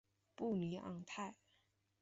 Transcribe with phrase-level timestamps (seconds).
[0.35, 1.35] 布里昂泰。